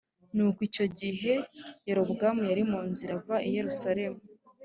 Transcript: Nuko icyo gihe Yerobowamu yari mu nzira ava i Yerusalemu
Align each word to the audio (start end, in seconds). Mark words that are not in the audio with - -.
Nuko 0.35 0.59
icyo 0.67 0.85
gihe 0.99 1.33
Yerobowamu 1.87 2.41
yari 2.49 2.63
mu 2.71 2.79
nzira 2.89 3.13
ava 3.19 3.35
i 3.47 3.49
Yerusalemu 3.55 4.19